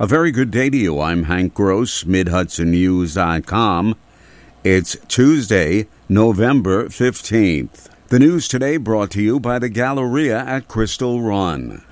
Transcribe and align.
A 0.00 0.06
very 0.06 0.30
good 0.30 0.52
day 0.52 0.70
to 0.70 0.76
you. 0.76 1.00
I'm 1.00 1.24
Hank 1.24 1.54
Gross, 1.54 2.04
MidHudsonNews.com. 2.04 3.96
It's 4.62 4.96
Tuesday, 5.08 5.88
November 6.08 6.84
15th. 6.84 7.88
The 8.06 8.20
news 8.20 8.46
today 8.46 8.76
brought 8.76 9.10
to 9.10 9.20
you 9.20 9.40
by 9.40 9.58
the 9.58 9.68
Galleria 9.68 10.38
at 10.38 10.68
Crystal 10.68 11.20
Run. 11.20 11.82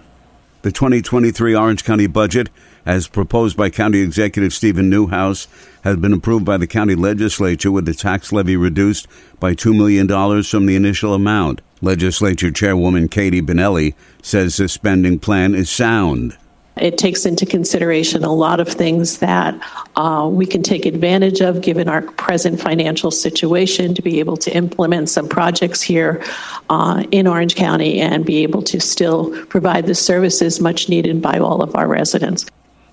The 0.62 0.70
2023 0.70 1.56
Orange 1.56 1.82
County 1.82 2.06
budget, 2.06 2.48
as 2.86 3.08
proposed 3.08 3.56
by 3.56 3.70
County 3.70 3.98
Executive 4.02 4.52
Steven 4.52 4.88
Neuhaus, 4.88 5.48
has 5.82 5.96
been 5.96 6.12
approved 6.12 6.44
by 6.44 6.58
the 6.58 6.68
county 6.68 6.94
legislature 6.94 7.72
with 7.72 7.86
the 7.86 7.94
tax 7.94 8.30
levy 8.30 8.56
reduced 8.56 9.08
by 9.40 9.52
$2 9.52 9.76
million 9.76 10.06
from 10.44 10.66
the 10.66 10.76
initial 10.76 11.12
amount. 11.12 11.60
Legislature 11.82 12.52
Chairwoman 12.52 13.08
Katie 13.08 13.42
Bonelli 13.42 13.94
says 14.22 14.58
the 14.58 14.68
spending 14.68 15.18
plan 15.18 15.56
is 15.56 15.68
sound. 15.68 16.36
It 16.76 16.98
takes 16.98 17.24
into 17.24 17.46
consideration 17.46 18.22
a 18.22 18.32
lot 18.32 18.60
of 18.60 18.68
things 18.68 19.18
that 19.18 19.58
uh, 19.96 20.28
we 20.30 20.44
can 20.44 20.62
take 20.62 20.84
advantage 20.84 21.40
of 21.40 21.62
given 21.62 21.88
our 21.88 22.02
present 22.02 22.60
financial 22.60 23.10
situation 23.10 23.94
to 23.94 24.02
be 24.02 24.20
able 24.20 24.36
to 24.38 24.54
implement 24.54 25.08
some 25.08 25.26
projects 25.26 25.80
here 25.80 26.22
uh, 26.68 27.04
in 27.10 27.26
Orange 27.26 27.54
County 27.54 28.00
and 28.00 28.26
be 28.26 28.42
able 28.42 28.62
to 28.62 28.78
still 28.78 29.46
provide 29.46 29.86
the 29.86 29.94
services 29.94 30.60
much 30.60 30.90
needed 30.90 31.22
by 31.22 31.38
all 31.38 31.62
of 31.62 31.74
our 31.74 31.88
residents. 31.88 32.44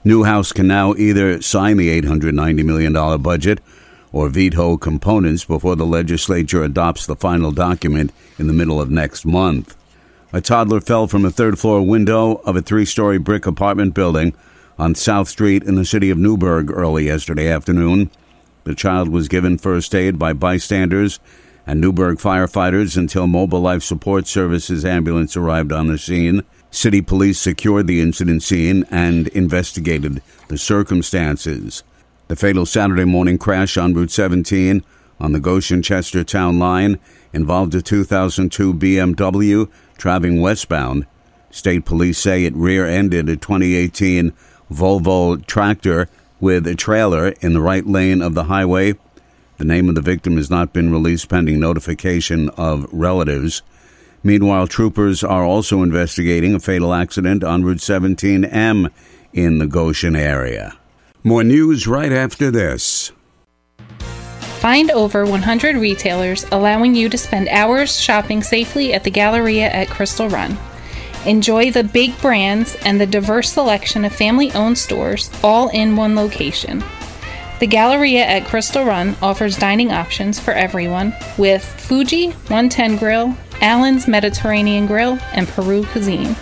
Neuhaus 0.06 0.54
can 0.54 0.68
now 0.68 0.94
either 0.96 1.42
sign 1.42 1.78
the 1.78 2.02
$890 2.02 2.64
million 2.64 3.22
budget 3.22 3.60
or 4.14 4.30
veto 4.30 4.78
components 4.78 5.44
before 5.44 5.76
the 5.76 5.86
legislature 5.86 6.64
adopts 6.64 7.06
the 7.06 7.16
final 7.16 7.52
document 7.52 8.14
in 8.38 8.48
the 8.48 8.54
middle 8.54 8.80
of 8.80 8.90
next 8.90 9.26
month. 9.26 9.76
A 10.36 10.42
toddler 10.42 10.82
fell 10.82 11.06
from 11.06 11.26
a 11.26 11.30
third 11.30 11.60
floor 11.60 11.84
window 11.86 12.42
of 12.44 12.56
a 12.56 12.62
three 12.64 12.86
story 12.86 13.20
brick 13.20 13.46
apartment 13.46 13.94
building 13.94 14.34
on 14.80 14.96
South 14.96 15.30
Street 15.30 15.62
in 15.62 15.76
the 15.76 15.86
city 15.86 16.10
of 16.10 16.18
Newburgh 16.18 16.72
early 16.72 17.06
yesterday 17.06 17.48
afternoon. 17.48 18.10
The 18.64 18.74
child 18.74 19.10
was 19.10 19.28
given 19.28 19.60
first 19.60 19.94
aid 19.94 20.18
by 20.18 20.34
bystanders 20.34 21.20
and 21.68 21.80
Newburgh 21.80 22.18
firefighters 22.18 22.98
until 22.98 23.28
Mobile 23.28 23.62
Life 23.62 23.84
Support 23.84 24.26
Services 24.26 24.84
ambulance 24.84 25.38
arrived 25.38 25.72
on 25.72 25.86
the 25.86 26.00
scene. 26.00 26.42
City 26.72 27.04
police 27.04 27.40
secured 27.40 27.86
the 27.86 28.02
incident 28.02 28.42
scene 28.42 28.86
and 28.90 29.28
investigated 29.28 30.24
the 30.48 30.58
circumstances. 30.58 31.84
The 32.28 32.36
fatal 32.36 32.66
Saturday 32.66 33.06
morning 33.06 33.38
crash 33.38 33.78
on 33.78 33.94
Route 33.94 34.10
17 34.10 34.84
on 35.20 35.32
the 35.32 35.40
Goshen 35.40 35.84
Chester 35.84 36.24
Town 36.24 36.58
line 36.58 37.00
involved 37.34 37.76
a 37.76 37.84
2002 37.84 38.74
BMW 38.74 39.70
traveling 39.98 40.42
westbound. 40.42 41.06
State 41.52 41.86
police 41.86 42.18
say 42.18 42.46
it 42.46 42.56
rear 42.56 42.86
ended 42.86 43.30
a 43.30 43.36
2018 43.36 44.34
Volvo 44.72 45.46
tractor 45.46 46.08
with 46.40 46.66
a 46.68 46.76
trailer 46.76 47.30
in 47.42 47.54
the 47.54 47.62
right 47.62 47.86
lane 47.86 48.22
of 48.22 48.34
the 48.34 48.46
highway. 48.46 48.94
The 49.58 49.66
name 49.66 49.88
of 49.88 49.96
the 49.96 50.02
victim 50.02 50.38
has 50.38 50.50
not 50.50 50.74
been 50.74 50.92
released 50.92 51.30
pending 51.30 51.60
notification 51.60 52.50
of 52.58 52.88
relatives. 52.92 53.62
Meanwhile, 54.24 54.68
troopers 54.68 55.24
are 55.24 55.44
also 55.44 55.84
investigating 55.84 56.56
a 56.56 56.60
fatal 56.60 56.94
accident 56.94 57.44
on 57.44 57.64
Route 57.64 57.78
17M 57.78 58.90
in 59.34 59.60
the 59.60 59.68
Goshen 59.68 60.16
area. 60.16 60.78
More 61.24 61.44
news 61.44 61.88
right 61.88 62.12
after 62.12 62.52
this. 62.52 63.12
Find 64.64 64.92
over 64.92 65.26
100 65.26 65.76
retailers 65.76 66.46
allowing 66.50 66.96
you 66.96 67.10
to 67.10 67.18
spend 67.18 67.50
hours 67.50 68.00
shopping 68.00 68.42
safely 68.42 68.94
at 68.94 69.04
the 69.04 69.12
Galleria 69.12 69.70
at 69.70 69.90
Crystal 69.90 70.30
Run. 70.30 70.58
Enjoy 71.26 71.70
the 71.70 71.84
big 71.84 72.18
brands 72.22 72.78
and 72.86 72.98
the 72.98 73.06
diverse 73.06 73.52
selection 73.52 74.06
of 74.06 74.16
family 74.16 74.54
owned 74.54 74.78
stores 74.78 75.30
all 75.44 75.68
in 75.68 75.98
one 75.98 76.16
location. 76.16 76.82
The 77.60 77.68
Galleria 77.68 78.24
at 78.24 78.46
Crystal 78.46 78.86
Run 78.86 79.18
offers 79.22 79.58
dining 79.58 79.92
options 79.92 80.40
for 80.40 80.54
everyone 80.54 81.14
with 81.38 81.66
Fuji 81.66 82.30
110 82.30 82.96
Grill, 82.96 83.36
Allen's 83.60 84.08
Mediterranean 84.08 84.88
Grill, 84.88 85.20
and 85.34 85.46
Peru 85.46 85.84
Cuisine. 85.88 86.38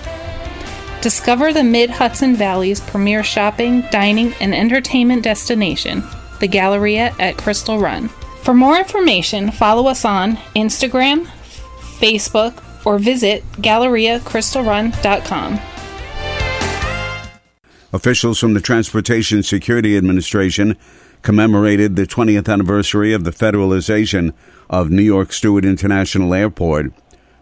Discover 1.01 1.53
the 1.53 1.63
Mid 1.63 1.89
Hudson 1.89 2.35
Valley's 2.35 2.81
premier 2.81 3.23
shopping, 3.23 3.81
dining, 3.89 4.35
and 4.39 4.53
entertainment 4.53 5.23
destination 5.23 6.03
the 6.41 6.47
Galleria 6.47 7.15
at 7.17 7.37
Crystal 7.37 7.79
Run. 7.79 8.09
For 8.43 8.53
more 8.53 8.77
information, 8.77 9.51
follow 9.51 9.87
us 9.87 10.03
on 10.03 10.35
Instagram, 10.55 11.25
Facebook, 11.99 12.61
or 12.85 12.99
visit 12.99 13.43
GalleriaCrystalRun.com. 13.53 15.59
Officials 17.93 18.39
from 18.39 18.53
the 18.53 18.61
Transportation 18.61 19.43
Security 19.43 19.97
Administration 19.97 20.77
commemorated 21.21 21.95
the 21.95 22.07
20th 22.07 22.51
anniversary 22.51 23.13
of 23.13 23.25
the 23.25 23.31
federalization 23.31 24.33
of 24.69 24.89
New 24.89 25.03
York 25.03 25.31
Stewart 25.31 25.65
International 25.65 26.33
Airport. 26.33 26.91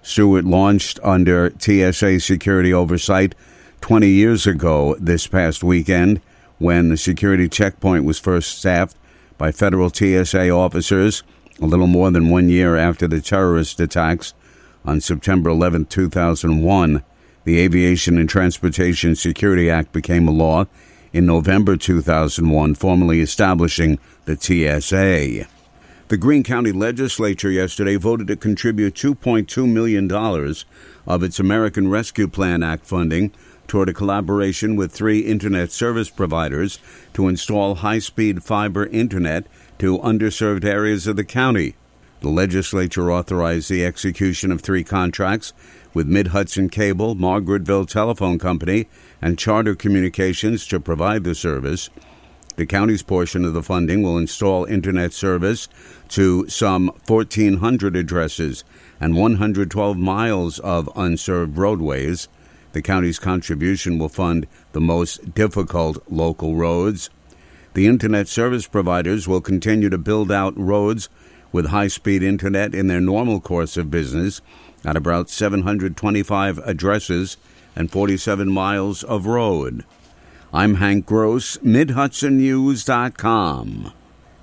Stewart 0.01 0.45
launched 0.45 0.99
under 1.03 1.53
TSA 1.59 2.19
security 2.19 2.73
oversight 2.73 3.35
20 3.81 4.07
years 4.07 4.45
ago 4.45 4.95
this 4.99 5.27
past 5.27 5.63
weekend 5.63 6.21
when 6.59 6.89
the 6.89 6.97
security 6.97 7.49
checkpoint 7.49 8.05
was 8.05 8.19
first 8.19 8.59
staffed 8.59 8.95
by 9.37 9.51
federal 9.51 9.89
TSA 9.89 10.49
officers 10.49 11.23
a 11.61 11.65
little 11.65 11.87
more 11.87 12.11
than 12.11 12.29
one 12.29 12.49
year 12.49 12.75
after 12.75 13.07
the 13.07 13.21
terrorist 13.21 13.79
attacks 13.79 14.33
on 14.85 15.01
September 15.01 15.49
11, 15.49 15.85
2001. 15.85 17.03
The 17.43 17.59
Aviation 17.59 18.17
and 18.17 18.29
Transportation 18.29 19.15
Security 19.15 19.69
Act 19.69 19.91
became 19.91 20.27
a 20.27 20.31
law 20.31 20.65
in 21.11 21.25
November 21.25 21.75
2001, 21.75 22.75
formally 22.75 23.21
establishing 23.21 23.97
the 24.25 24.35
TSA. 24.35 25.47
The 26.09 26.17
Greene 26.17 26.43
County 26.43 26.71
Legislature 26.71 27.51
yesterday 27.51 27.95
voted 27.95 28.27
to 28.27 28.35
contribute 28.35 28.95
$2.2 28.95 29.71
million 29.71 30.11
of 31.07 31.23
its 31.23 31.39
American 31.39 31.89
Rescue 31.89 32.27
Plan 32.27 32.63
Act 32.63 32.85
funding 32.85 33.31
toward 33.69 33.87
a 33.87 33.93
collaboration 33.93 34.75
with 34.75 34.91
three 34.91 35.19
internet 35.19 35.71
service 35.71 36.09
providers 36.09 36.79
to 37.13 37.29
install 37.29 37.75
high 37.75 37.99
speed 37.99 38.43
fiber 38.43 38.87
internet 38.87 39.45
to 39.77 39.99
underserved 39.99 40.65
areas 40.65 41.07
of 41.07 41.15
the 41.15 41.23
county. 41.23 41.75
The 42.19 42.29
legislature 42.29 43.09
authorized 43.09 43.69
the 43.69 43.85
execution 43.85 44.51
of 44.51 44.59
three 44.59 44.83
contracts 44.83 45.53
with 45.93 46.07
Mid 46.07 46.27
Hudson 46.27 46.67
Cable, 46.67 47.15
Margaretville 47.15 47.87
Telephone 47.87 48.39
Company, 48.39 48.87
and 49.21 49.39
Charter 49.39 49.75
Communications 49.75 50.67
to 50.67 50.81
provide 50.81 51.23
the 51.23 51.33
service. 51.33 51.89
The 52.57 52.65
county's 52.65 53.03
portion 53.03 53.45
of 53.45 53.53
the 53.53 53.63
funding 53.63 54.03
will 54.03 54.17
install 54.17 54.65
internet 54.65 55.13
service 55.13 55.69
to 56.09 56.45
some 56.49 56.87
1,400 57.07 57.95
addresses 57.95 58.65
and 58.99 59.15
112 59.15 59.97
miles 59.97 60.59
of 60.59 60.89
unserved 60.97 61.57
roadways. 61.57 62.27
The 62.73 62.81
county's 62.81 63.19
contribution 63.19 63.97
will 63.97 64.09
fund 64.09 64.47
the 64.73 64.81
most 64.81 65.33
difficult 65.33 66.03
local 66.09 66.55
roads. 66.55 67.09
The 67.73 67.87
internet 67.87 68.27
service 68.27 68.67
providers 68.67 69.27
will 69.27 69.41
continue 69.41 69.89
to 69.89 69.97
build 69.97 70.31
out 70.31 70.57
roads 70.57 71.09
with 71.51 71.67
high 71.67 71.87
speed 71.87 72.21
internet 72.21 72.75
in 72.75 72.87
their 72.87 73.01
normal 73.01 73.39
course 73.39 73.77
of 73.77 73.89
business 73.89 74.41
at 74.85 74.95
about 74.95 75.29
725 75.29 76.59
addresses 76.59 77.37
and 77.75 77.91
47 77.91 78.51
miles 78.51 79.03
of 79.03 79.25
road. 79.25 79.83
I'm 80.53 80.75
Hank 80.75 81.05
Gross, 81.05 81.57
MidHudsonNews.com. 81.57 83.93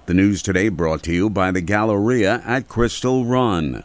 The 0.07 0.15
news 0.15 0.43
today 0.43 0.69
brought 0.69 1.03
to 1.05 1.13
you 1.13 1.29
by 1.29 1.51
the 1.51 1.61
Galleria 1.61 2.41
at 2.45 2.69
Crystal 2.69 3.25
Run. 3.25 3.83